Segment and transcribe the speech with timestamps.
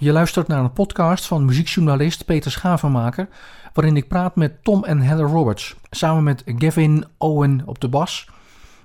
[0.00, 3.28] Je luistert naar een podcast van muziekjournalist Peter Schavenmaker,
[3.72, 8.28] waarin ik praat met Tom en Heather Roberts, samen met Gavin Owen op de bas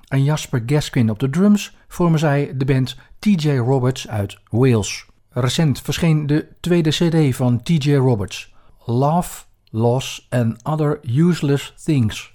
[0.08, 5.06] en Jasper Gaskin op de drums, vormen zij de band TJ Roberts uit Wales.
[5.30, 8.54] Recent verscheen de tweede CD van TJ Roberts,
[8.86, 12.32] Love, Loss and Other Useless Things.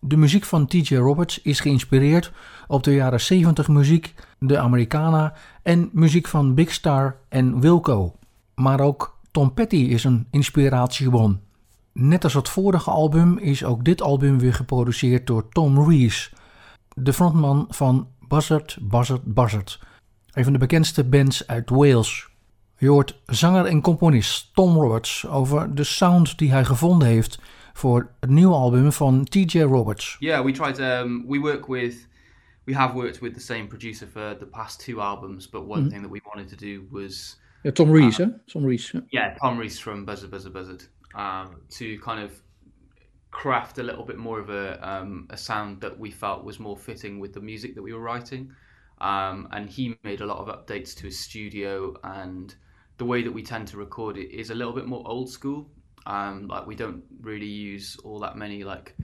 [0.00, 2.32] De muziek van TJ Roberts is geïnspireerd
[2.66, 8.17] op de jaren 70 muziek, de Americana en muziek van Big Star en Wilco.
[8.58, 11.40] Maar ook Tom Petty is een inspiratiebron.
[11.92, 16.32] Net als het vorige album is ook dit album weer geproduceerd door Tom Rees,
[16.94, 19.80] de frontman van Buzzard, Buzzard, Buzzard,
[20.32, 22.28] een van de bekendste bands uit Wales.
[22.78, 27.38] Je hoort zanger en componist Tom Roberts over de sound die hij gevonden heeft
[27.72, 30.16] voor het nieuwe album van TJ Roberts.
[30.18, 30.78] Yeah, we tried.
[30.78, 32.08] Um, we work with.
[32.64, 35.88] We have worked with the same producer for the past two albums, but one Mhm.
[35.88, 38.30] thing that we wanted to do was Ja, Tom Rees, hè?
[38.46, 38.92] Tom Rees.
[38.92, 39.02] ja.
[39.10, 42.42] yeah, Tom Rees from Buzzard Buzzard Buzzard, um, to kind of
[43.30, 46.78] craft a little bit more of a um, a sound that we felt was more
[46.78, 48.50] fitting with the music that we were writing.
[49.02, 52.54] Um, and he made a lot of updates to his studio, and
[52.96, 55.68] the way that we tend to record it is a little bit more old school.
[56.06, 58.96] Um, like we don't really use all that many like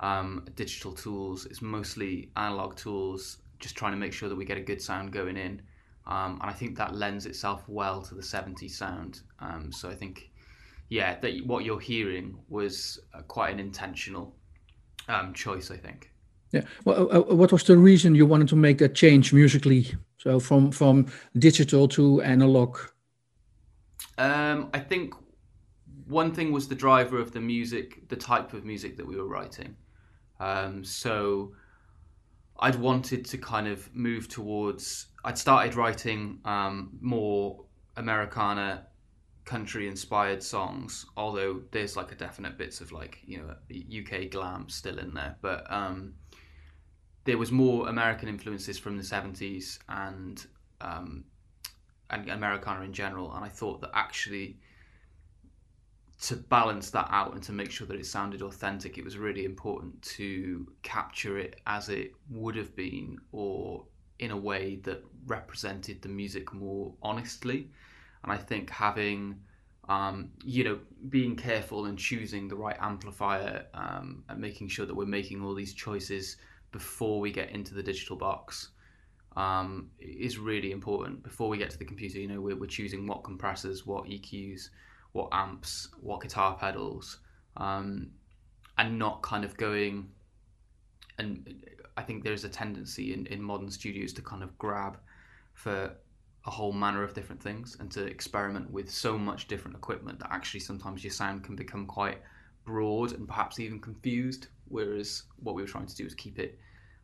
[0.00, 1.46] um, digital tools.
[1.46, 5.12] It's mostly analog tools, just trying to make sure that we get a good sound
[5.12, 5.62] going in.
[6.08, 9.20] Um, and I think that lends itself well to the 70s sound.
[9.40, 10.30] Um, so I think,
[10.88, 14.34] yeah, that what you're hearing was uh, quite an intentional
[15.08, 16.10] um, choice, I think.
[16.52, 16.62] Yeah.
[16.84, 19.94] Well, uh, uh, what was the reason you wanted to make that change musically?
[20.16, 21.06] So from from
[21.38, 22.78] digital to analog.
[24.16, 25.14] Um, I think
[26.06, 29.28] one thing was the driver of the music, the type of music that we were
[29.28, 29.76] writing.
[30.40, 31.52] Um, so
[32.58, 35.07] I'd wanted to kind of move towards.
[35.24, 37.64] I'd started writing um, more
[37.96, 38.86] Americana,
[39.44, 41.06] country-inspired songs.
[41.16, 43.54] Although there's like a definite bits of like you know
[44.00, 46.14] UK glam still in there, but um,
[47.24, 50.46] there was more American influences from the '70s and
[50.80, 51.24] um,
[52.10, 53.34] and Americana in general.
[53.34, 54.58] And I thought that actually
[56.20, 59.44] to balance that out and to make sure that it sounded authentic, it was really
[59.44, 63.84] important to capture it as it would have been or
[64.18, 67.70] in a way that represented the music more honestly.
[68.22, 69.40] And I think having,
[69.88, 74.94] um, you know, being careful and choosing the right amplifier um, and making sure that
[74.94, 76.36] we're making all these choices
[76.72, 78.70] before we get into the digital box
[79.36, 81.22] um, is really important.
[81.22, 84.70] Before we get to the computer, you know, we're, we're choosing what compressors, what EQs,
[85.12, 87.20] what amps, what guitar pedals,
[87.56, 88.10] um,
[88.76, 90.08] and not kind of going.
[91.18, 91.64] And
[91.98, 94.98] I think there's a tendency in, in modern studios to kind of grab
[95.52, 95.90] for
[96.46, 100.28] a whole manner of different things and to experiment with so much different equipment that
[100.30, 102.18] actually sometimes your sound can become quite
[102.64, 104.46] broad and perhaps even confused.
[104.68, 106.56] Whereas what we were trying to do was keep it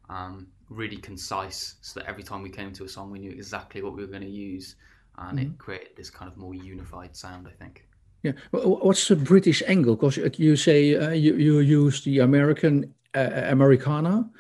[0.09, 3.83] um, really concise so that every time we came to a song, we knew exactly
[3.83, 4.77] what we were going to use.
[5.19, 7.87] And it created this kind of more unified sound, I think.
[8.23, 8.33] Yeah.
[8.53, 9.97] Wh- wh- What's the British angle?
[9.97, 14.31] Because you say uh, you you use the American uh, Americana.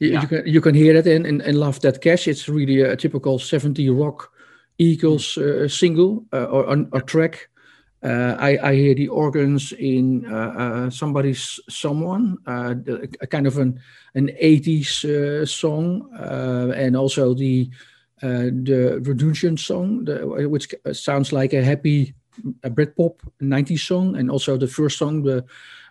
[0.00, 0.22] You, Yeah.
[0.22, 2.26] you can you can hear that in, in in Love That Cash.
[2.28, 4.30] It's really a typical 70 rock
[4.78, 7.48] Eagles uh, single uh, or, or or track.
[8.02, 13.46] Uh, I, I hear the organs in uh, uh, somebody's someone, uh, the, a kind
[13.46, 13.78] of an
[14.14, 17.68] an 80s uh, song, uh, and also the
[18.22, 22.14] uh, the Redemption song, the, which sounds like a happy
[22.64, 25.44] a Britpop 90s song, and also the first song, the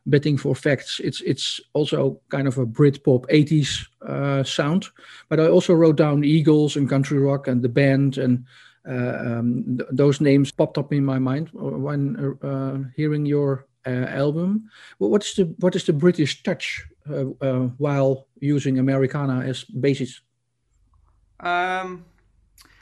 [0.05, 0.99] Betting for Facts.
[1.03, 4.87] It's it's also kind of a Britpop 80s uh, sound.
[5.29, 8.45] But I also wrote down Eagles and country rock and the band, and
[8.89, 14.05] uh, um, th- those names popped up in my mind when uh, hearing your uh,
[14.07, 14.69] album.
[14.99, 19.63] Well, what is the what is the British touch uh, uh, while using Americana as
[19.63, 20.21] basis?
[21.39, 22.05] Um,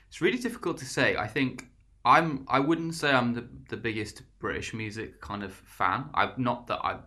[0.08, 1.16] it's really difficult to say.
[1.16, 1.70] I think
[2.06, 2.46] I'm.
[2.48, 6.10] I wouldn't say I'm the, the biggest British music kind of fan.
[6.14, 7.00] I not that I,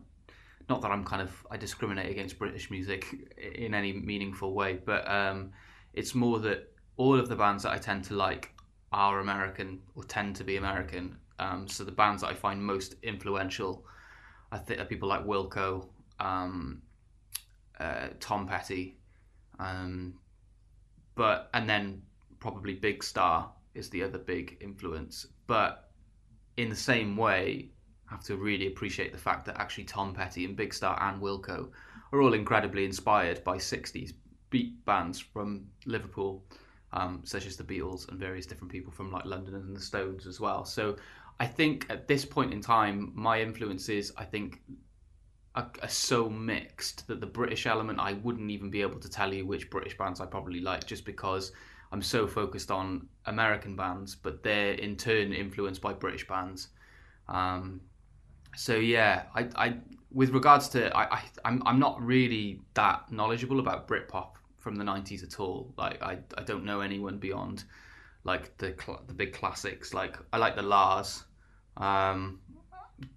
[0.68, 3.06] not that I'm kind of I discriminate against British music
[3.38, 4.78] in any meaningful way.
[4.84, 5.52] But um,
[5.92, 8.52] it's more that all of the bands that I tend to like
[8.92, 11.16] are American or tend to be American.
[11.38, 13.84] Um, so the bands that I find most influential,
[14.52, 15.88] I think, are people like Wilco,
[16.18, 16.82] um,
[17.78, 18.98] uh, Tom Petty.
[19.58, 20.14] Um,
[21.14, 22.02] but and then
[22.40, 25.26] probably Big Star is the other big influence.
[25.46, 25.89] But
[26.62, 27.70] in the same way,
[28.08, 31.20] I have to really appreciate the fact that actually Tom Petty and Big Star and
[31.20, 31.70] Wilco
[32.12, 34.12] are all incredibly inspired by '60s
[34.50, 36.44] beat bands from Liverpool.
[36.92, 40.26] um, such as the Beatles and various different people from like London and the Stones
[40.26, 40.64] as well.
[40.64, 40.96] So
[41.38, 44.60] I think at this point in time, my influences, I think,
[45.54, 49.32] are, are, so mixed that the British element, I wouldn't even be able to tell
[49.32, 51.52] you which British bands I probably like, just because
[51.92, 56.68] I'm so focused on American bands, but they're in turn influenced by British bands.
[57.28, 57.80] Um,
[58.56, 59.76] so yeah, I, I
[60.12, 64.84] with regards to I, I I'm I'm not really that knowledgeable about Britpop from the
[64.84, 65.72] 90s at all.
[65.76, 67.64] Like I I don't know anyone beyond
[68.24, 69.94] like the cl- the big classics.
[69.94, 71.24] Like I like the La's,
[71.76, 72.40] um,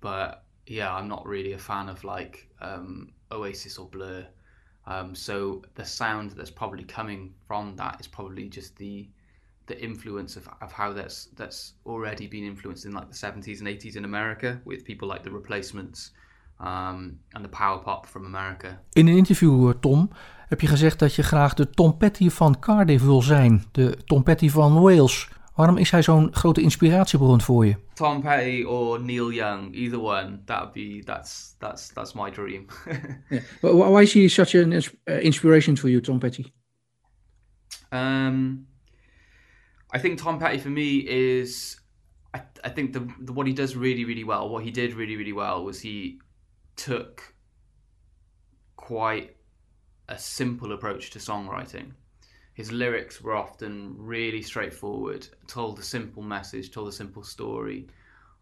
[0.01, 4.25] but yeah, I'm not really a fan of like um, Oasis or Blur.
[4.85, 9.07] Um, so the sound that's probably coming from that is probably just the
[9.65, 13.67] the influence of, of how that's that's already been influenced in like the 70s and
[13.67, 16.11] 80s in America with people like the Replacements
[16.59, 18.79] um, and the power pop from America.
[18.93, 20.09] In een interview, uh, Tom,
[20.47, 24.23] heb je gezegd dat je graag de Tom Petty van Cardiff wil zijn, de Tom
[24.23, 25.29] Petty van Wales.
[25.55, 27.75] Waarom is hij zo'n grote inspiratiebron voor je?
[27.93, 30.41] Tom Petty or Neil Young, either one.
[30.45, 32.65] That would be that's that's that's my dream.
[33.29, 33.43] yeah.
[33.61, 36.53] Why is he such an uh, inspiration for you, Tom Petty?
[37.91, 38.67] Um,
[39.95, 41.79] I think Tom Petty for me is.
[42.33, 44.49] I, I think the, the what he does really really well.
[44.49, 46.19] What he did really really well was he
[46.75, 47.35] took
[48.75, 49.35] quite
[50.07, 51.93] a simple approach to songwriting
[52.53, 57.87] his lyrics were often really straightforward, told a simple message, told a simple story.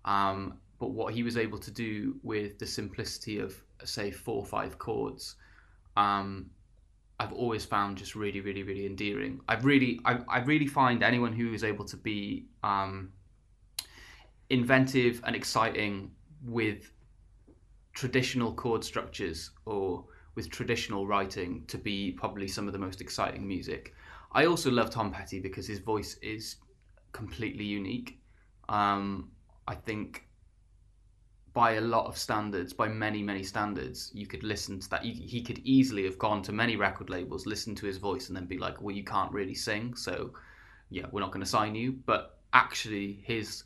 [0.05, 4.45] Um, but what he was able to do with the simplicity of, say, four or
[4.45, 5.35] five chords,
[5.95, 6.49] um,
[7.19, 9.39] I've always found just really, really, really endearing.
[9.47, 13.11] I've really, I, I really find anyone who is able to be um,
[14.49, 16.11] inventive and exciting
[16.43, 16.91] with
[17.93, 20.03] traditional chord structures or
[20.35, 23.93] with traditional writing to be probably some of the most exciting music.
[24.33, 26.55] I also love Tom Petty because his voice is
[27.11, 28.19] completely unique.
[28.69, 29.31] Um,
[29.67, 30.25] I think
[31.53, 35.03] by a lot of standards, by many, many standards, you could listen to that.
[35.03, 38.45] He could easily have gone to many record labels, listen to his voice, and then
[38.45, 40.31] be like, well, you can't really sing, so
[40.89, 41.93] yeah, we're not going to sign you.
[42.05, 43.63] But actually, his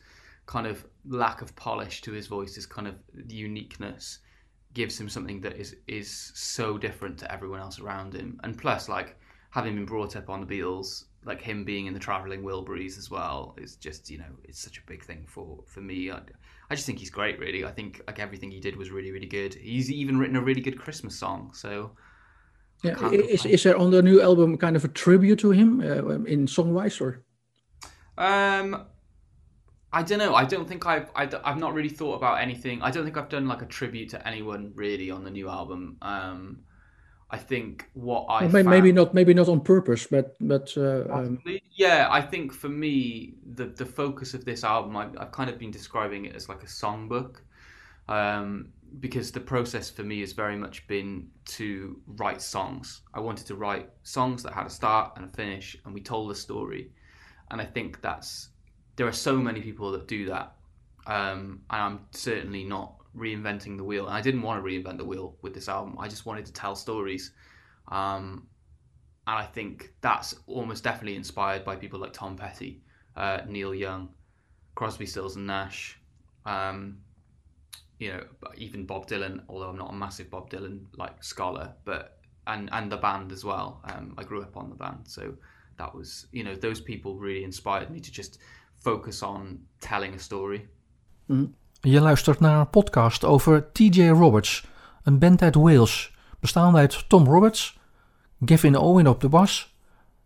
[0.47, 2.95] kind of lack of polish to his voice, his kind of
[3.27, 4.19] uniqueness,
[4.73, 8.39] gives him something that is is so different to everyone else around him.
[8.43, 9.15] And plus, like
[9.55, 13.09] having been brought up on the Beatles, like him being in the Traveling Wilburys as
[13.09, 16.11] well, is just you know it's such a big thing for for me.
[16.11, 16.19] I,
[16.69, 17.39] I just think he's great.
[17.39, 19.53] Really, I think like everything he did was really really good.
[19.55, 21.51] He's even written a really good Christmas song.
[21.53, 21.91] So
[22.83, 26.25] yeah, is is there on the new album kind of a tribute to him uh,
[26.25, 27.23] in songwise or?
[28.17, 28.85] Um,
[29.93, 30.35] I don't know.
[30.35, 32.81] I don't think I've I, have i have not really thought about anything.
[32.81, 35.97] I don't think I've done like a tribute to anyone really on the new album.
[36.01, 36.65] Um,
[37.31, 41.05] I think what I well, maybe, maybe, not maybe not on purpose, but but uh,
[41.11, 41.41] um...
[41.71, 45.57] yeah, I think for me the the focus of this album I, have kind of
[45.57, 47.37] been describing it as like a songbook,
[48.07, 48.69] um,
[48.99, 53.01] because the process for me has very much been to write songs.
[53.13, 56.29] I wanted to write songs that had a start and a finish, and we told
[56.29, 56.91] a story,
[57.49, 58.49] and I think that's
[58.97, 60.53] there are so many people that do that,
[61.07, 64.07] um, and I'm certainly not reinventing the wheel.
[64.07, 65.95] And I didn't want to reinvent the wheel with this album.
[65.99, 67.31] I just wanted to tell stories.
[67.89, 68.47] Um,
[69.27, 72.81] and I think that's almost definitely inspired by people like Tom Petty,
[73.15, 74.09] uh, Neil Young,
[74.75, 75.99] Crosby, Stills and Nash.
[76.45, 76.99] Um,
[77.97, 78.23] you know,
[78.57, 79.41] even Bob Dylan.
[79.49, 83.43] Although I'm not a massive Bob Dylan like scholar, but and and the band as
[83.43, 83.81] well.
[83.85, 85.33] Um, I grew up on the band, so
[85.77, 88.39] that was you know those people really inspired me to just
[88.79, 90.67] focus on telling a story.
[91.29, 91.51] Mm-hmm.
[91.87, 94.67] Je luistert naar een podcast over TJ Roberts,
[95.03, 97.79] een band uit Wales, bestaande uit Tom Roberts,
[98.45, 99.75] Gavin Owen op de bas,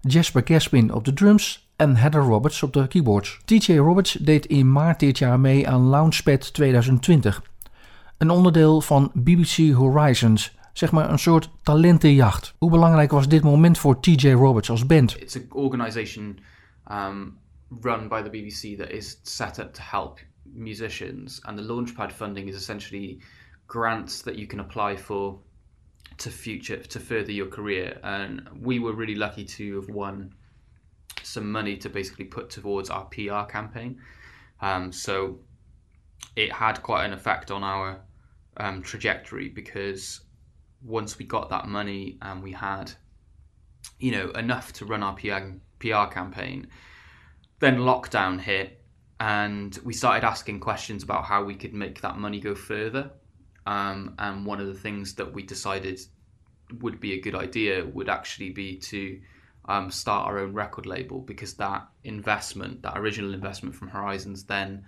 [0.01, 3.39] Jasper Gaspin op de drums en Heather Roberts op de keyboards.
[3.45, 7.43] TJ Roberts deed in maart dit jaar mee aan Launchpad 2020,
[8.17, 12.53] een onderdeel van BBC Horizons, zeg maar een soort talentenjacht.
[12.57, 15.21] Hoe belangrijk was dit moment voor TJ Roberts als band?
[15.21, 16.39] It's an organization
[16.91, 17.37] um,
[17.81, 20.19] run by the BBC that is set up to help
[20.53, 23.19] musicians, and the Launchpad funding is essentially
[23.67, 25.39] grants that you can apply for
[26.17, 27.99] to future to further your career.
[28.03, 30.33] And we were really lucky to have won
[31.23, 34.01] some money to basically put towards our PR campaign.
[34.61, 35.39] Um, so
[36.35, 38.01] it had quite an effect on our
[38.57, 40.21] um, trajectory because
[40.83, 42.91] once we got that money and we had,
[43.99, 46.67] you know, enough to run our PR, PR campaign,
[47.59, 48.78] then lockdown hit
[49.19, 53.11] and we started asking questions about how we could make that money go further.
[53.65, 55.99] Um, and one of the things that we decided
[56.79, 59.19] would be a good idea would actually be to
[59.65, 64.85] um, start our own record label because that investment, that original investment from Horizons, then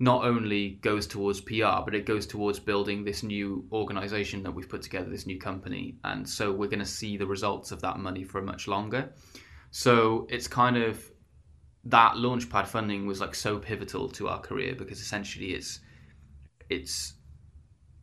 [0.00, 4.68] not only goes towards PR, but it goes towards building this new organization that we've
[4.68, 5.96] put together, this new company.
[6.04, 9.12] And so we're going to see the results of that money for much longer.
[9.70, 11.10] So it's kind of
[11.84, 15.80] that launchpad funding was like so pivotal to our career because essentially it's
[16.68, 17.14] it's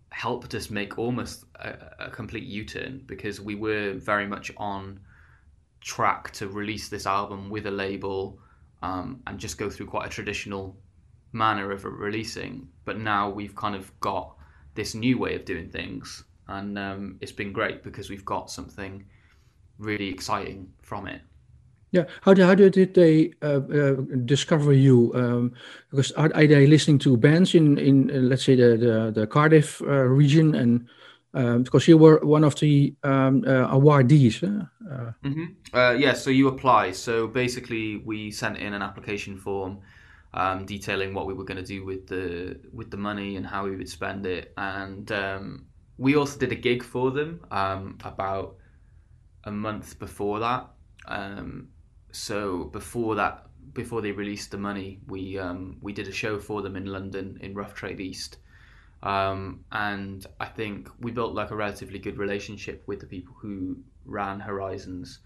[0.09, 4.99] helped us make almost a, a complete U-turn because we were very much on
[5.81, 8.39] track to release this album with a label
[8.81, 10.75] um, and just go through quite a traditional
[11.31, 12.67] manner of releasing.
[12.83, 14.35] But now we've kind of got
[14.75, 19.05] this new way of doing things, and um, it's been great because we've got something
[19.77, 21.21] really exciting from it.
[21.91, 23.93] Yeah, how did, how did they uh, uh,
[24.25, 25.11] discover you?
[25.15, 25.53] Um,
[25.89, 29.27] because are, are, they listening to bands in in uh, let's say the the, the
[29.27, 30.87] Cardiff uh, region and
[31.33, 34.43] um, because you were one of the um, uh, awardees.
[34.43, 35.97] Uh, mm-hmm.
[35.99, 36.91] yeah, so you apply.
[36.91, 39.79] So basically, we sent in an application form
[40.33, 43.63] um, detailing what we were going to do with the with the money and how
[43.63, 45.65] we would spend it, and um,
[45.97, 48.57] we also did a gig for them um, about
[49.45, 50.67] a month before that.
[51.07, 51.69] Um,
[52.11, 56.61] so before that, before they released the money, we um, we did a show for
[56.61, 58.37] them in London in Rough Trade East,
[59.03, 63.77] um, and I think we built like a relatively good relationship with the people who
[64.05, 65.19] ran Horizons,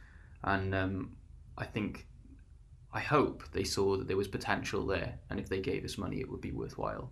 [0.44, 1.16] and um,
[1.58, 2.08] I think
[2.94, 6.20] I hope they saw that there was potential there, and if they gave us money,
[6.20, 7.12] it would be worthwhile.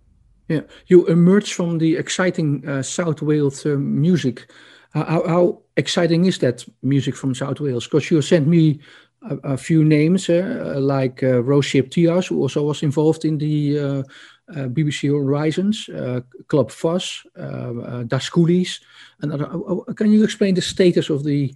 [0.49, 4.51] Yeah, you emerge from the exciting uh, South Wales uh, music.
[4.93, 7.85] How, how, exciting is that music from South Wales?
[7.85, 8.79] Because you sent me
[9.21, 13.79] a, a few names, uh, like uh, Rosehip Teahouse, who also was involved in the
[13.79, 14.03] uh,
[14.49, 18.79] uh BBC Horizons, uh, Club Voss, uh, Das Koolies.
[19.21, 21.53] And other, can you explain the status of the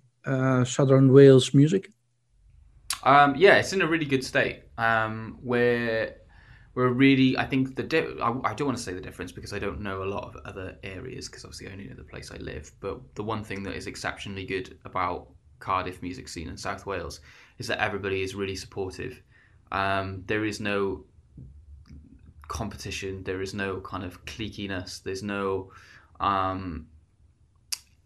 [0.65, 1.89] Southern Wales music?
[3.03, 4.63] Um, yeah, it's in a really good state.
[4.77, 6.15] Um, we're
[6.75, 9.53] we're really, I think the di- I, I, don't want to say the difference because
[9.53, 12.31] I don't know a lot of other areas because obviously I only know the place
[12.31, 12.71] I live.
[12.79, 15.27] But the one thing that is exceptionally good about
[15.59, 17.19] Cardiff music scene in South Wales
[17.57, 19.21] is that everybody is really supportive.
[19.71, 21.05] Um, there is no
[22.47, 23.23] competition.
[23.23, 25.01] There is no kind of cliqueiness.
[25.01, 25.71] There's no,
[26.19, 26.87] um,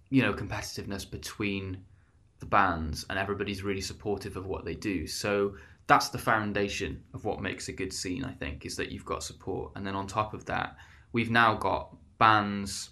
[0.10, 1.84] you know, competitiveness between
[2.39, 5.08] the bands, and everybody's really supportive of what they do.
[5.08, 5.56] So
[5.88, 8.24] that's the foundation of what makes a good scene.
[8.24, 10.77] I think is that you've got support, and then on top of that,
[11.13, 12.92] we've now got bands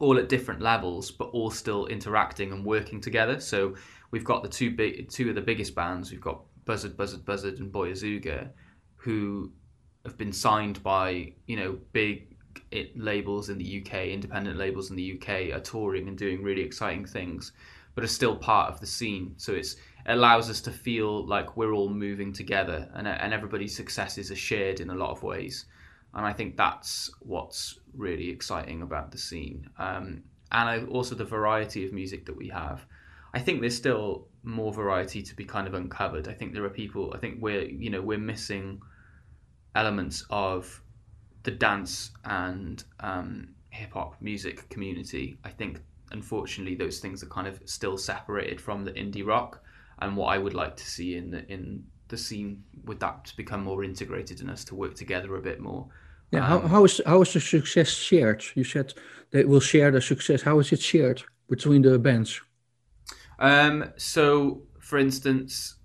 [0.00, 3.40] all at different levels, but all still interacting and working together.
[3.40, 3.74] So
[4.10, 6.10] we've got the two big, two of the biggest bands.
[6.10, 8.50] We've got Buzzard, Buzzard, Buzzard, and Boy Azooga,
[8.96, 9.52] who
[10.04, 12.36] have been signed by you know big
[12.70, 16.62] it, labels in the UK, independent labels in the UK, are touring and doing really
[16.62, 17.52] exciting things,
[17.94, 19.34] but are still part of the scene.
[19.36, 19.74] So it's
[20.06, 24.36] it allows us to feel like we're all moving together, and and everybody's successes are
[24.36, 25.66] shared in a lot of ways.
[26.14, 29.68] And I think that's what's really exciting about the scene.
[29.78, 32.86] Um, and also the variety of music that we have.
[33.34, 36.28] I think there's still more variety to be kind of uncovered.
[36.28, 37.12] I think there are people.
[37.14, 38.80] I think we're you know we're missing
[39.74, 40.82] elements of
[41.42, 45.38] the dance and um, hip hop music community.
[45.44, 45.80] I think
[46.10, 49.62] unfortunately those things are kind of still separated from the indie rock.
[50.00, 53.36] And what I would like to see in the in the scene with that to
[53.36, 55.88] become more integrated and us to work together a bit more.
[56.30, 58.44] Yeah, um, how, how is how is the success shared?
[58.54, 58.94] You said
[59.30, 60.42] they will share the success.
[60.42, 62.40] How is it shared between the bands?
[63.38, 65.76] Um, so, for instance,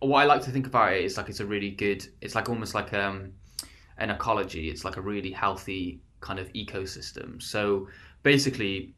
[0.00, 2.06] what I like to think about it is like it's a really good.
[2.20, 3.32] It's like almost like um,
[3.98, 4.68] an ecology.
[4.70, 7.42] It's like a really healthy kind of ecosystem.
[7.42, 7.88] So
[8.22, 8.94] basically,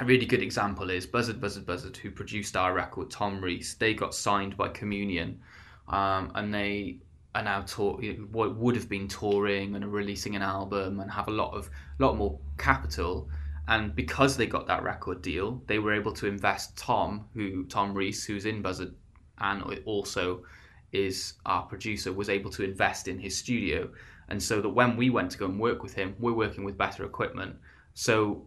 [0.00, 3.76] a really good example is Buzzard Buzzard Buzzard, who produced our record, Tom Rees.
[3.78, 5.40] They got signed by Communion,
[5.88, 6.98] um, and they
[7.34, 8.00] are now tour
[8.32, 11.68] what would have been touring and releasing an album and have a lot of
[12.00, 13.28] a lot more capital
[13.68, 17.94] and because they got that record deal, they were able to invest Tom, who Tom
[17.94, 18.94] Rees, who's in Buzzard,
[19.38, 20.44] and also
[20.92, 23.90] is our producer, was able to invest in his studio.
[24.28, 26.78] And so that when we went to go and work with him, we're working with
[26.78, 27.56] better equipment.
[27.94, 28.46] So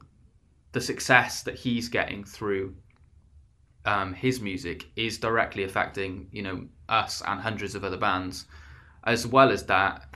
[0.72, 2.76] the success that he's getting through
[3.86, 8.46] um, his music is directly affecting, you know, us and hundreds of other bands.
[9.04, 10.16] As well as that,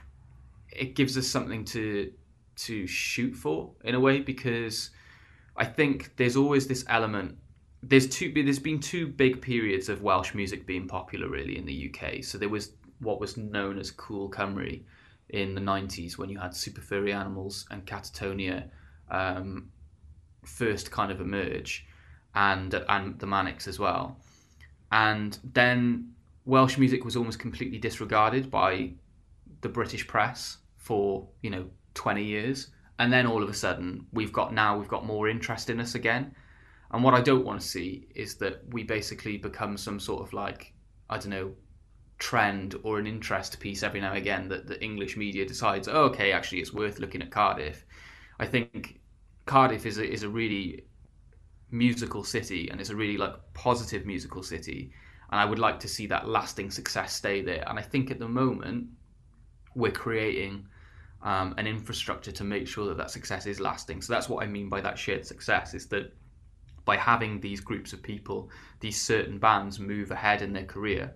[0.71, 2.11] it gives us something to
[2.55, 4.91] to shoot for in a way because
[5.55, 7.37] I think there's always this element.
[7.81, 8.31] There's two.
[8.33, 12.23] There's been two big periods of Welsh music being popular really in the UK.
[12.23, 14.81] So there was what was known as Cool Cymru
[15.29, 18.69] in the 90s when you had Super Furry Animals and Catatonia
[19.09, 19.69] um,
[20.45, 21.85] first kind of emerge,
[22.35, 24.17] and and the Manics as well.
[24.93, 26.13] and then
[26.45, 28.91] Welsh music was almost completely disregarded by
[29.61, 34.33] the British press for you know 20 years, and then all of a sudden we've
[34.33, 36.35] got now we've got more interest in us again.
[36.91, 40.33] And what I don't want to see is that we basically become some sort of
[40.33, 40.73] like
[41.09, 41.53] I don't know
[42.19, 46.03] trend or an interest piece every now and again that the English media decides, oh,
[46.05, 47.85] okay, actually it's worth looking at Cardiff.
[48.39, 49.01] I think
[49.45, 50.85] Cardiff is a, is a really
[51.71, 54.91] musical city and it's a really like positive musical city
[55.31, 58.19] and I would like to see that lasting success stay there and I think at
[58.19, 58.87] the moment
[59.75, 60.67] we're creating
[61.23, 64.47] um, an infrastructure to make sure that that success is lasting so that's what I
[64.47, 66.13] mean by that shared success is that
[66.85, 68.49] by having these groups of people
[68.79, 71.13] these certain bands move ahead in their career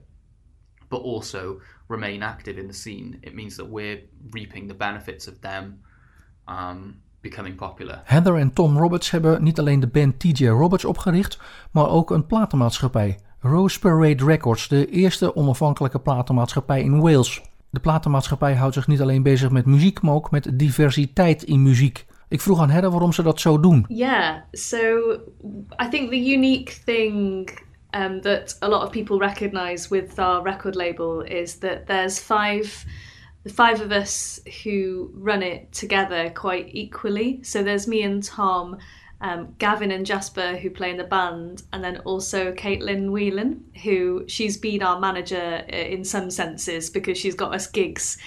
[0.89, 1.59] but also
[1.89, 5.79] remain active in the scene it means that we're reaping the benefits of them
[6.47, 8.01] um, becoming popular.
[8.03, 11.39] Heather en Tom Roberts hebben niet alleen de band TJ Roberts opgericht,
[11.71, 13.19] maar ook een platenmaatschappij.
[13.39, 17.41] Rose Parade Records, de eerste onafhankelijke platenmaatschappij in Wales.
[17.77, 22.05] De platenmaatschappij houdt zich niet alleen bezig met muziek, maar ook met diversiteit in muziek.
[22.27, 23.85] Ik vroeg aan Heather waarom ze dat zo doen.
[23.87, 24.77] Yeah, so
[25.83, 27.49] I think the unique thing
[27.91, 32.85] um, that a lot of people recognize with our record label is that there's five
[33.43, 37.37] the five of us who run it together quite equally.
[37.41, 38.77] So there's me and Tom,
[39.21, 44.25] um, Gavin and Jasper who play in the band, and then also Caitlin Whelan, who
[44.27, 48.17] she's been our manager uh, in some senses because she's got us gigs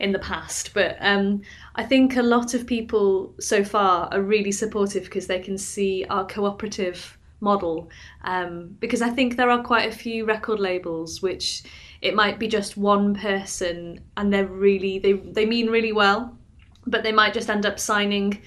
[0.00, 0.72] in the past.
[0.74, 1.42] But um,
[1.74, 6.04] I think a lot of people so far are really supportive because they can see
[6.08, 7.90] our cooperative model.
[8.24, 11.62] Um, because I think there are quite a few record labels which
[12.00, 16.36] it might be just one person and they're really they they mean really well
[16.86, 18.40] but they might just end up signing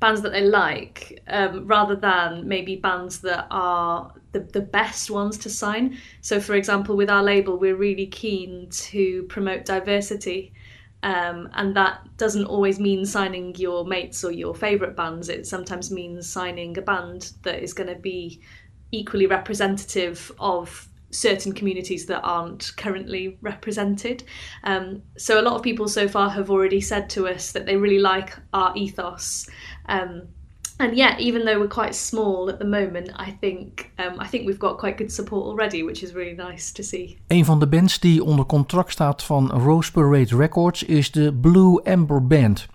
[0.00, 5.36] bands that they like um, rather than maybe bands that are the, the best ones
[5.38, 10.52] to sign so for example with our label we're really keen to promote diversity
[11.02, 15.90] um, and that doesn't always mean signing your mates or your favourite bands it sometimes
[15.90, 18.40] means signing a band that is going to be
[18.92, 24.24] equally representative of certain communities that aren't currently represented.
[24.64, 27.76] Um, so a lot of people so far have already said to us that they
[27.76, 29.48] really like our ethos.
[29.88, 30.22] Um,
[30.76, 34.46] and yet, even though we're quite small at the moment, I think um, I think
[34.46, 37.18] we've got quite good support already, which is really nice to see.
[37.26, 41.82] Een van de bands die onder contract staat van Rose Parade Records is de Blue
[41.84, 42.66] Amber Band.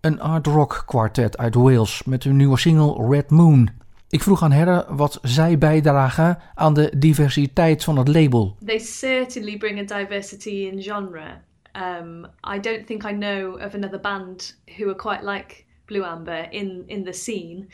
[0.00, 3.70] Een art rock kwartet uit Wales met hun nieuwe single Red Moon.
[4.08, 8.56] Ik vroeg aan Herre wat zij bijdragen aan de diversiteit van het label.
[8.64, 11.40] They certainly bring a diversity in genre.
[11.76, 16.48] Um, I don't think I know of another band who are quite like Blue Amber
[16.52, 17.68] in in the scene.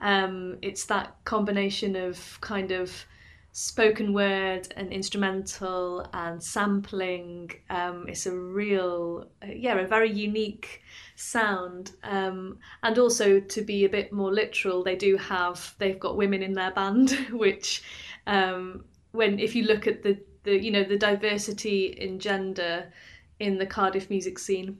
[0.00, 3.06] Um, it's that combination of kind of
[3.54, 7.50] spoken word and instrumental and sampling.
[7.68, 10.82] Um, it's a real, yeah, a very unique
[11.16, 16.16] sound um, and also to be a bit more literal they do have they've got
[16.16, 17.82] women in their band which
[18.26, 22.92] um, when if you look at the the you know the diversity in gender
[23.38, 24.78] in the Cardiff music scene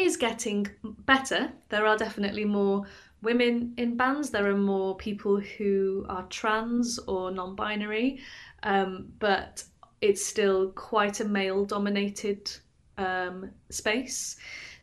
[0.00, 1.52] is getting better.
[1.68, 2.86] There are definitely more
[3.22, 4.30] women in bands.
[4.30, 8.20] There are more people who are trans or non-binary
[8.62, 9.64] um, but
[10.00, 12.50] it's still quite a male dominated
[12.98, 14.36] um, space.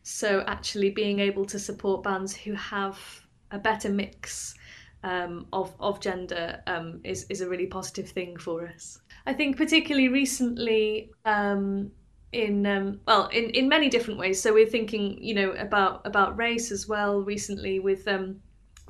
[0.04, 3.00] So actually being able to support bands who have
[3.52, 4.56] a better mix
[5.04, 9.00] um, of, of gender um, is, is a really positive thing for us.
[9.26, 11.92] I think particularly recently um,
[12.32, 14.42] in um, well in, in many different ways.
[14.42, 18.42] So we're thinking you know about about race as well recently with um,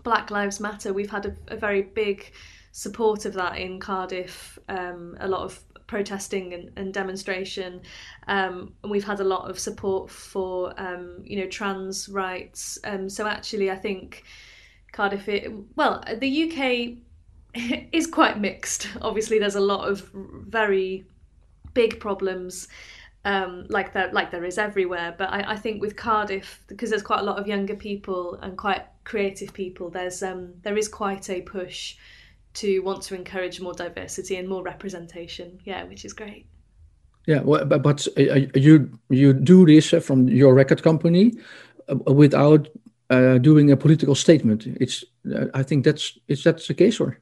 [0.03, 0.93] Black Lives Matter.
[0.93, 2.31] We've had a, a very big
[2.71, 4.59] support of that in Cardiff.
[4.69, 7.81] Um, a lot of protesting and, and demonstration.
[8.27, 12.77] Um, and we've had a lot of support for um, you know trans rights.
[12.83, 14.23] Um, so actually, I think
[14.91, 18.89] Cardiff, it, well, the UK is quite mixed.
[19.01, 21.05] Obviously, there's a lot of very
[21.73, 22.67] big problems.
[23.27, 27.03] Um, like there, like there is everywhere, but I, I think with Cardiff, because there's
[27.03, 31.29] quite a lot of younger people and quite creative people, there's um, there is quite
[31.29, 31.97] a push
[32.53, 35.59] to want to encourage more diversity and more representation.
[35.65, 36.45] Yeah, which is great.
[37.25, 41.33] Yeah, well, but, but uh, you you do this uh, from your record company
[41.89, 42.69] uh, without
[43.09, 44.67] uh, doing a political statement.
[44.79, 45.03] It's
[45.35, 47.19] uh, I think that's is that the case or?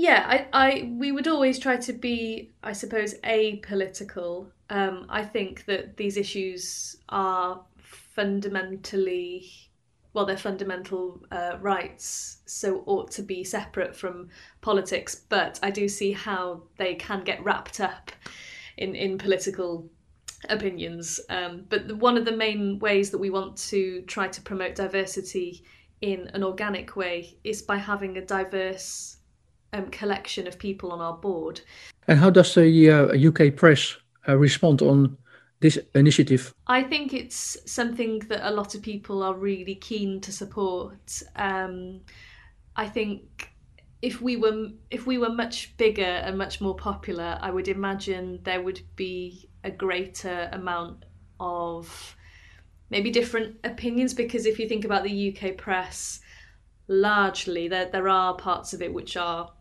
[0.00, 4.46] Yeah, I, I we would always try to be, I suppose, apolitical.
[4.70, 9.50] Um, I think that these issues are fundamentally
[10.14, 14.30] well, they're fundamental uh, rights, so ought to be separate from
[14.62, 15.14] politics.
[15.28, 18.10] But I do see how they can get wrapped up
[18.78, 19.86] in in political
[20.48, 21.20] opinions.
[21.28, 24.76] Um, but the, one of the main ways that we want to try to promote
[24.76, 25.62] diversity
[26.00, 29.18] in an organic way is by having a diverse
[29.72, 31.60] um, collection of people on our board.
[32.08, 33.96] And how does the uh, UK press
[34.28, 35.16] uh, respond on
[35.60, 36.54] this initiative?
[36.66, 41.22] I think it's something that a lot of people are really keen to support.
[41.36, 42.00] Um,
[42.76, 43.50] I think
[44.02, 48.40] if we were if we were much bigger and much more popular, I would imagine
[48.42, 51.04] there would be a greater amount
[51.38, 52.16] of
[52.88, 56.20] maybe different opinions because if you think about the UK press
[56.88, 59.52] largely there there are parts of it which are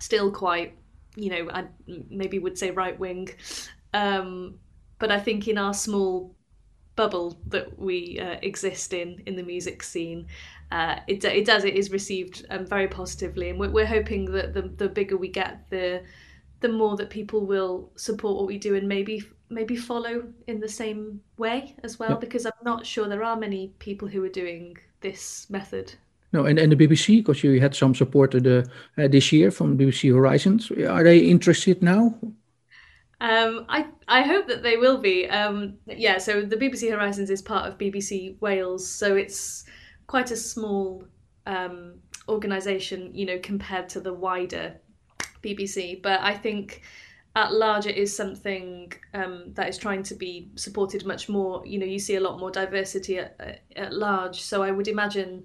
[0.00, 0.76] still quite
[1.16, 1.64] you know I
[2.10, 3.30] maybe would say right wing.
[3.94, 4.58] Um,
[4.98, 6.34] but I think in our small
[6.96, 10.26] bubble that we uh, exist in in the music scene
[10.70, 13.50] uh, it, it does it is received um, very positively.
[13.50, 16.02] And we're, we're hoping that the, the bigger we get the
[16.60, 20.68] the more that people will support what we do and maybe maybe follow in the
[20.68, 22.16] same way as well.
[22.16, 25.94] Because I'm not sure there are many people who are doing this method.
[26.32, 28.38] No, and, and the BBC, because you had some support uh,
[28.98, 32.14] uh, this year from BBC Horizons, are they interested now?
[33.20, 35.26] Um, I I hope that they will be.
[35.28, 39.64] Um, yeah, so the BBC Horizons is part of BBC Wales, so it's
[40.06, 41.02] quite a small
[41.46, 41.94] um,
[42.28, 44.76] organisation, you know, compared to the wider
[45.42, 46.00] BBC.
[46.00, 46.82] But I think
[47.34, 51.78] at large it is something um, that is trying to be supported much more you
[51.78, 55.44] know you see a lot more diversity at, at large so i would imagine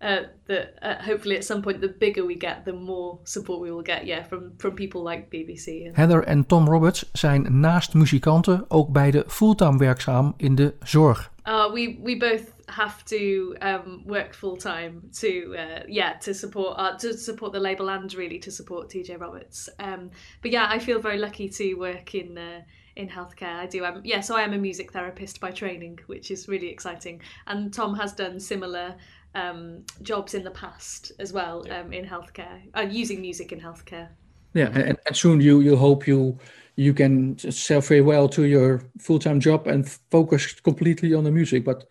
[0.00, 3.70] uh, that uh, hopefully at some point the bigger we get the more support we
[3.70, 8.64] will get yeah from from people like BBC Heather en Tom Roberts zijn naast muzikanten
[8.68, 14.34] ook beide fulltime werkzaam in de zorg uh, we we both have to um, work
[14.34, 18.50] full time to uh, yeah to support our, to support the label and really to
[18.50, 19.68] support TJ Roberts.
[19.78, 20.10] Um,
[20.42, 22.60] but yeah, I feel very lucky to work in uh,
[22.96, 23.56] in healthcare.
[23.56, 23.84] I do.
[23.84, 27.20] I'm, yeah, so I am a music therapist by training, which is really exciting.
[27.46, 28.94] And Tom has done similar
[29.34, 34.08] um, jobs in the past as well um, in healthcare, uh, using music in healthcare.
[34.54, 36.38] Yeah, and, and soon you you hope you
[36.76, 41.30] you can sell very well to your full time job and focus completely on the
[41.30, 41.84] music, but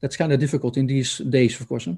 [0.00, 1.86] that's kind of difficult in these days, of course.
[1.86, 1.94] Huh?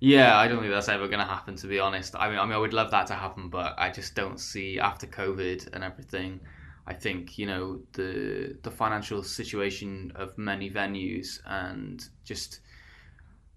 [0.00, 1.54] Yeah, I don't think that's ever going to happen.
[1.56, 3.90] To be honest, I mean, I mean, I would love that to happen, but I
[3.90, 6.40] just don't see after COVID and everything.
[6.88, 12.60] I think you know the the financial situation of many venues and just,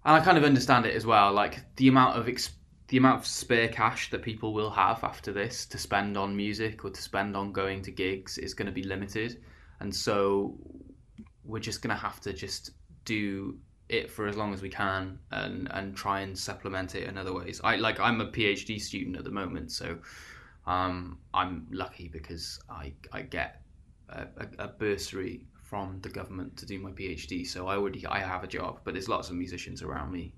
[0.06, 1.32] and I kind of understand it as well.
[1.32, 2.52] Like the amount of ex-
[2.88, 6.84] the amount of spare cash that people will have after this to spend on music
[6.84, 9.42] or to spend on going to gigs is going to be limited,
[9.80, 10.56] and so
[11.44, 12.70] we're just going to have to just
[13.04, 17.18] do it for as long as we can and and try and supplement it in
[17.18, 17.60] other ways.
[17.64, 19.98] I like I'm a PhD student at the moment, so
[20.68, 23.60] um, I'm lucky because I I get
[24.08, 24.26] a,
[24.58, 27.46] a, bursary from the government to do my PhD.
[27.46, 30.32] So I already I have a job, but there's lots of musicians around me.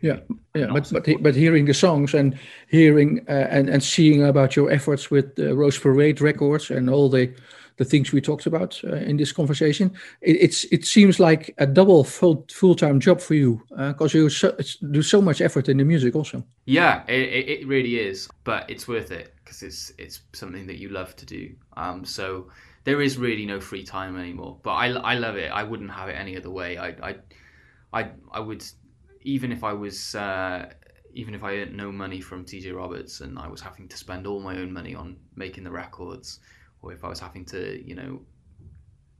[0.00, 0.20] Yeah,
[0.54, 4.70] yeah, but but but hearing the songs and hearing uh, and and seeing about your
[4.70, 7.34] efforts with the Rose Parade Records and all the
[7.78, 9.90] the things we talked about uh, in this conversation.
[10.20, 14.18] It, it's it seems like a double full full time job for you because uh,
[14.18, 14.56] you so,
[14.90, 16.44] do so much effort in the music also.
[16.66, 20.90] Yeah, it, it really is, but it's worth it because it's it's something that you
[20.90, 21.54] love to do.
[21.76, 22.48] Um, so
[22.88, 24.58] there is really no free time anymore.
[24.62, 25.50] But I, I love it.
[25.60, 26.78] I wouldn't have it any other way.
[26.78, 27.12] I I
[27.92, 28.64] I, I would
[29.22, 30.14] even if I was.
[30.14, 30.70] Uh,
[31.14, 34.26] even if I earned no money from TJ Roberts and I was having to spend
[34.26, 36.38] all my own money on making the records,
[36.80, 38.20] or if I was having to, you know,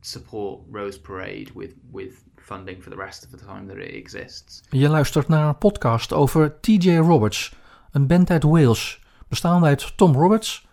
[0.03, 4.63] support Rose Parade with, with funding for the rest of the time that it exists.
[4.71, 7.55] Je luistert naar een podcast over TJ Roberts,
[7.91, 10.69] een band uit Wales, bestaande uit Tom Roberts,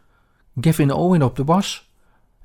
[0.61, 1.89] Gavin Owen op de bas,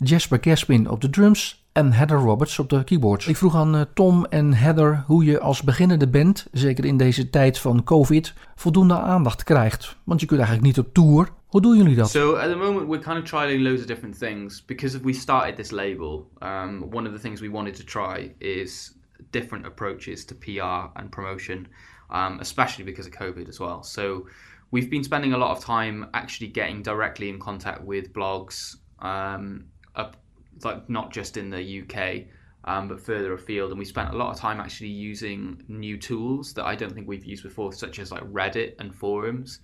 [0.05, 3.27] Jasper Gaspin op de drums en Heather Roberts op de keyboards.
[3.27, 7.31] Ik vroeg aan uh, Tom en Heather hoe je als beginnende band, zeker in deze
[7.31, 9.97] tijd van COVID, voldoende aandacht krijgt.
[10.05, 11.29] Want je kunt eigenlijk niet op tour.
[11.47, 12.11] Hoe doen jullie dat?
[12.11, 15.57] So at the moment we're kind of trying loads of different things because we started
[15.57, 16.31] this label.
[16.43, 18.99] Um, one of the things we wanted to try is
[19.31, 21.69] different approaches to PR and promotion,
[22.11, 23.83] um, especially because of COVID as well.
[23.83, 24.27] So
[24.71, 29.65] we've been spending a lot of time actually getting directly in contact with blogs, um,
[29.97, 30.17] up,
[30.65, 32.27] like not just in the UK,
[32.65, 33.71] um, but further afield.
[33.71, 37.09] And we spent a lot of time actually using new tools that I don't think
[37.09, 39.61] we've used before, such as like Reddit and forums.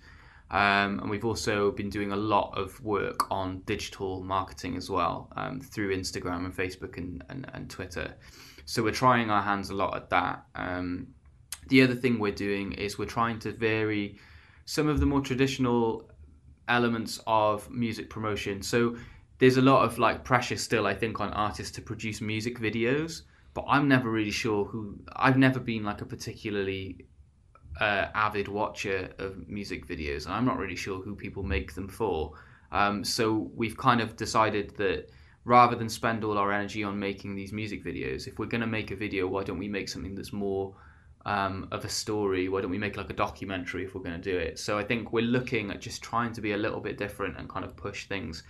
[0.49, 5.29] Um, and we've also been doing a lot of work on digital marketing as well
[5.35, 8.15] um, through Instagram and Facebook and, and, and, Twitter.
[8.63, 11.07] So we're trying our hands a lot at that um,
[11.69, 14.17] the other thing we're doing is we're trying to vary
[14.65, 16.09] some of the more traditional
[16.67, 18.61] elements of music promotion.
[18.61, 18.97] So
[19.39, 23.21] there's a lot of like pressure still, I think, on artists to produce music videos,
[23.53, 24.99] but I'm never really sure who.
[25.15, 27.05] I've never been like a particularly
[27.79, 31.87] uh, avid watcher of music videos, and I'm not really sure who people make them
[31.87, 32.33] for.
[32.71, 35.09] Um, so we've kind of decided that
[35.45, 38.67] rather than spend all our energy on making these music videos, if we're going to
[38.67, 40.75] make a video, why don't we make something that's more
[41.25, 42.49] um, of a story?
[42.49, 44.59] Why don't we make like a documentary if we're going to do it?
[44.59, 47.47] So I think we're looking at just trying to be a little bit different and
[47.47, 48.43] kind of push things,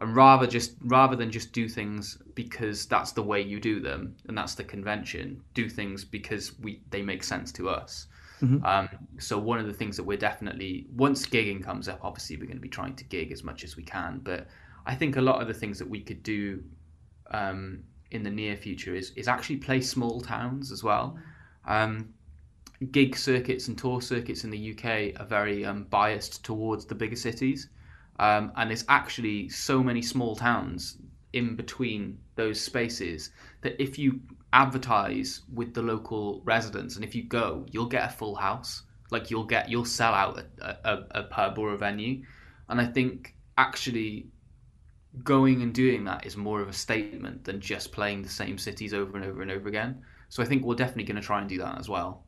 [0.00, 4.14] and rather just rather than just do things because that's the way you do them
[4.28, 5.42] and that's the convention.
[5.54, 8.06] Do things because we they make sense to us.
[8.40, 8.64] Mm-hmm.
[8.64, 12.46] Um, so one of the things that we're definitely once gigging comes up, obviously we're
[12.46, 14.20] going to be trying to gig as much as we can.
[14.22, 14.46] But
[14.86, 16.62] I think a lot of the things that we could do
[17.32, 17.82] um,
[18.12, 21.18] in the near future is is actually play small towns as well.
[21.66, 22.14] Um,
[22.92, 27.16] gig circuits and tour circuits in the UK are very um, biased towards the bigger
[27.16, 27.68] cities,
[28.18, 30.98] um, and there's actually so many small towns
[31.32, 34.20] in between those spaces that if you
[34.52, 38.82] advertise with the local residents, and if you go, you'll get a full house.
[39.10, 42.22] Like you'll get, you'll sell out a, a, a pub or a venue,
[42.68, 44.28] and I think actually
[45.24, 48.92] going and doing that is more of a statement than just playing the same cities
[48.92, 50.02] over and over and over again.
[50.28, 52.24] So I think we're definitely going to try and do that as well.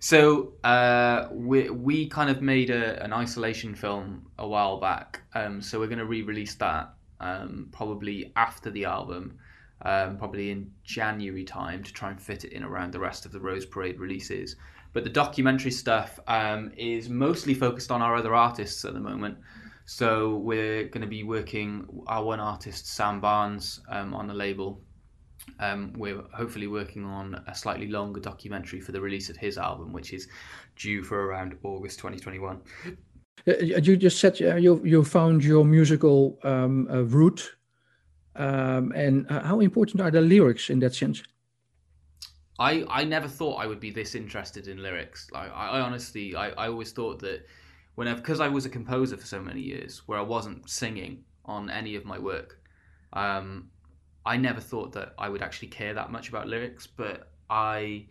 [0.00, 5.22] So uh, we we kind of made a, an isolation film a while back.
[5.34, 9.38] Um, so we're going to re-release that um, probably after the album,
[9.82, 13.32] um, probably in January time to try and fit it in around the rest of
[13.32, 14.56] the Rose Parade releases.
[14.92, 19.38] But the documentary stuff um, is mostly focused on our other artists at the moment.
[19.86, 24.80] So we're going to be working our one artist Sam Barnes um, on the label.
[25.60, 29.92] Um, we're hopefully working on a slightly longer documentary for the release of his album,
[29.92, 30.28] which is
[30.76, 32.60] due for around August 2021.
[33.46, 37.56] Uh, you just said uh, you you found your musical um, uh, route
[38.36, 41.22] um, and uh, how important are the lyrics in that sense?
[42.58, 45.28] I, I never thought I would be this interested in lyrics.
[45.32, 47.46] Like I, I honestly, I, I always thought that
[47.96, 51.68] whenever because I was a composer for so many years, where I wasn't singing on
[51.68, 52.60] any of my work,
[53.12, 53.70] um,
[54.26, 56.86] I never thought that I would actually care that much about lyrics.
[56.86, 58.06] But I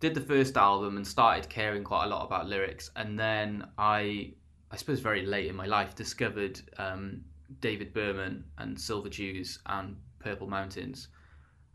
[0.00, 4.32] did the first album and started caring quite a lot about lyrics, and then I,
[4.70, 7.22] I suppose, very late in my life, discovered um,
[7.60, 11.08] David Berman and Silver Jews and Purple Mountains,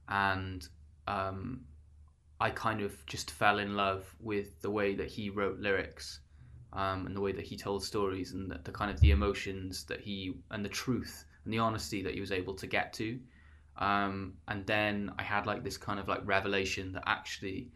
[0.10, 0.68] and
[1.08, 1.62] um,
[2.42, 6.22] I kind of just fell in love with the way that he wrote lyrics
[6.74, 9.84] um, and the way that he told stories and the, the, kind of the emotions
[9.86, 13.20] that he and the truth and the honesty that he was able to get to.
[13.80, 17.72] Um, and then I had like this kind of like revelation that actually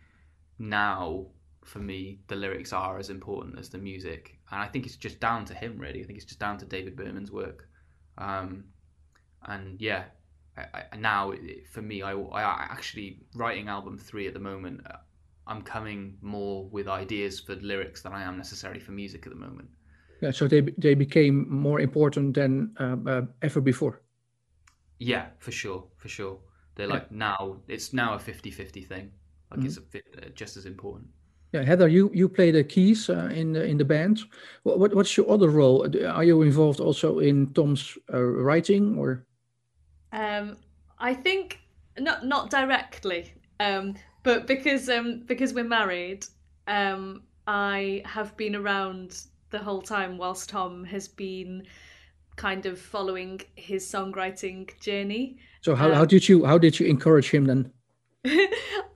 [0.60, 1.28] now
[1.64, 5.22] for me the lyrics are as important as the music and I think it's just
[5.22, 7.70] down to him really I think it's just down to David Berman's work
[8.18, 8.66] um,
[9.46, 10.06] and yeah,
[10.58, 11.34] I, I, now
[11.72, 14.82] for me, I, I actually writing album three at the moment.
[14.90, 14.98] Uh,
[15.48, 19.40] I'm coming more with ideas for lyrics than I am necessarily for music at the
[19.40, 19.70] moment.
[20.22, 24.02] Yeah, so they they became more important than uh, uh, ever before.
[25.00, 26.40] Yeah, for sure, for sure.
[26.76, 29.12] They're like now it's now a 50-50 thing.
[29.52, 29.66] Like mm-hmm.
[29.66, 31.08] it's a, uh, just as important.
[31.52, 34.22] Yeah, Heather, you you play the keys uh, in the in the band.
[34.64, 35.86] What, what, what's your other role?
[36.08, 39.24] Are you involved also in Tom's uh, writing or?
[40.12, 40.58] Um,
[40.98, 41.60] I think
[42.00, 46.26] not not directly, um, but because um, because we're married,
[46.66, 51.68] um, I have been around the whole time whilst Tom has been
[52.36, 55.38] kind of following his songwriting journey.
[55.62, 57.72] So how, um, how did you how did you encourage him then?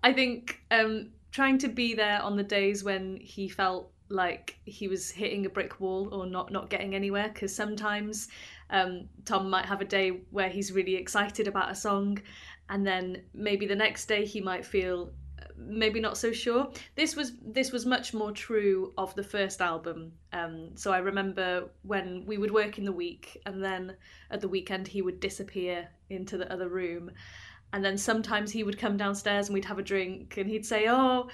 [0.03, 4.87] I think um, trying to be there on the days when he felt like he
[4.87, 8.29] was hitting a brick wall or not not getting anywhere because sometimes
[8.69, 12.19] um, Tom might have a day where he's really excited about a song
[12.69, 15.11] and then maybe the next day he might feel
[15.57, 16.69] maybe not so sure.
[16.95, 21.69] This was this was much more true of the first album um, so i remember
[21.83, 23.95] when we would work in the week and then
[24.31, 27.11] at the weekend he would disappear into the other room
[27.73, 30.87] and then sometimes he would come downstairs and we'd have a drink and he'd say
[30.87, 31.27] oh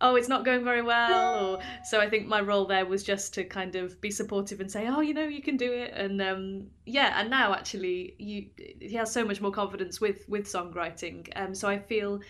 [0.00, 3.32] oh it's not going very well or so i think my role there was just
[3.32, 6.20] to kind of be supportive and say oh you know you can do it and
[6.20, 8.46] um, yeah and now actually you
[8.80, 12.20] he has so much more confidence with with songwriting um, so i feel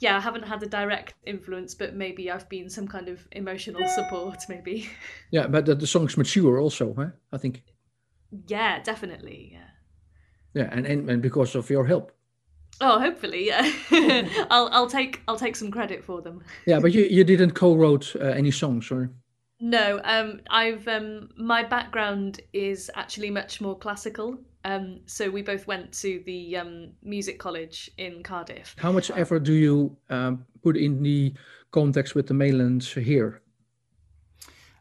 [0.00, 3.86] yeah i haven't had a direct influence but maybe i've been some kind of emotional
[3.88, 4.88] support maybe
[5.30, 7.08] yeah but the, the songs mature also huh?
[7.32, 7.62] i think
[8.48, 9.70] yeah definitely yeah
[10.54, 12.12] yeah and, and and because of your help
[12.80, 13.70] Oh, hopefully, yeah.
[14.50, 16.42] I'll I'll take I'll take some credit for them.
[16.66, 19.10] Yeah, but you you didn't co-wrote uh, any songs, or?
[19.60, 24.38] No, um, I've um, my background is actually much more classical.
[24.66, 28.74] Um, so we both went to the um, music college in Cardiff.
[28.76, 31.32] How much effort do you um, put in the
[31.70, 33.42] context with the mainland here?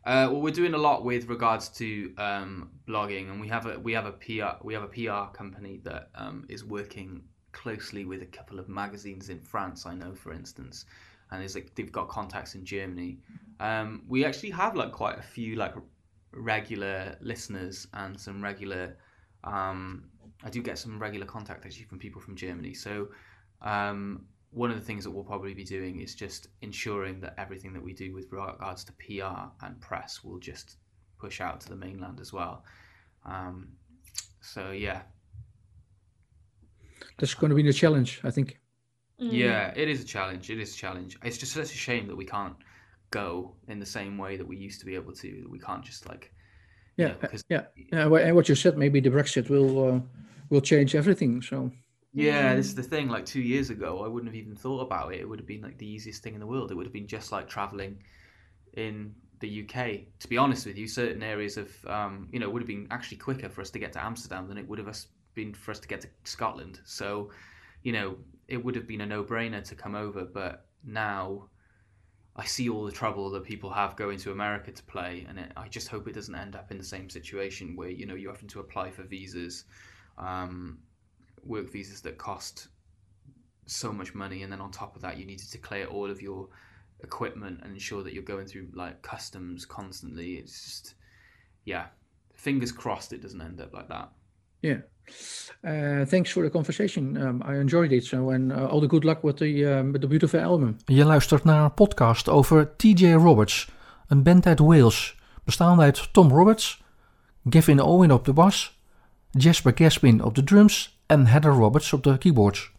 [0.03, 3.79] Uh, well, we're doing a lot with regards to um, blogging, and we have a
[3.79, 7.21] we have a PR we have a PR company that um, is working
[7.51, 9.85] closely with a couple of magazines in France.
[9.85, 10.85] I know, for instance,
[11.29, 13.19] and is like they've got contacts in Germany.
[13.59, 15.75] Um, we actually have like quite a few like
[16.33, 18.97] regular listeners and some regular.
[19.45, 20.05] Um,
[20.43, 22.73] I do get some regular contact actually from people from Germany.
[22.73, 23.07] So
[23.61, 27.73] um, one of the things that we'll probably be doing is just ensuring that everything
[27.73, 30.77] that we do with regards to PR and press will just
[31.19, 32.63] push out to the mainland as well.
[33.25, 33.69] Um,
[34.41, 35.01] so yeah,
[37.17, 38.59] that's going to be the challenge, I think.
[39.19, 39.29] Mm.
[39.31, 40.49] Yeah, it is a challenge.
[40.49, 41.17] It is a challenge.
[41.23, 42.55] It's just such a shame that we can't
[43.11, 45.41] go in the same way that we used to be able to.
[45.43, 46.33] That we can't just like.
[46.97, 48.03] Yeah, know, yeah, yeah.
[48.03, 49.99] And what you said, maybe the Brexit will uh,
[50.49, 51.41] will change everything.
[51.41, 51.71] So.
[52.13, 53.09] Yeah, this is the thing.
[53.09, 55.19] Like two years ago, I wouldn't have even thought about it.
[55.19, 56.71] It would have been like the easiest thing in the world.
[56.71, 57.97] It would have been just like traveling
[58.73, 59.99] in the UK.
[60.19, 63.17] To be honest with you, certain areas of um, you know would have been actually
[63.17, 64.87] quicker for us to get to Amsterdam than it would have
[65.33, 66.79] been for us to get to Scotland.
[66.85, 67.31] So,
[67.83, 68.15] you know,
[68.47, 70.23] it would have been a no-brainer to come over.
[70.23, 71.49] But now,
[72.35, 75.51] I see all the trouble that people have going to America to play, and it,
[75.55, 78.33] I just hope it doesn't end up in the same situation where you know you're
[78.33, 79.63] having to apply for visas.
[80.17, 80.79] Um,
[81.43, 82.67] work visas that cost
[83.67, 86.21] so much money, and then on top of that, you need to declare all of
[86.21, 86.49] your
[87.03, 90.35] equipment and ensure that you're going through like customs constantly.
[90.35, 90.95] It's just,
[91.63, 91.87] yeah,
[92.35, 94.11] fingers crossed it doesn't end up like that.
[94.59, 94.77] Yeah.
[95.63, 97.17] Uh, thanks for the conversation.
[97.17, 100.01] Um, I enjoyed it so, and uh, all the good luck with the, uh, with
[100.01, 100.77] the beautiful album.
[100.85, 103.69] Je luistert naar een podcast over TJ Roberts,
[104.07, 106.83] een band uit Wales, bestaande uit Tom Roberts,
[107.49, 108.79] Gavin Owen op de bas,
[109.31, 112.73] Jasper Gaspin op de drums en Heather Roberts op de keyboards.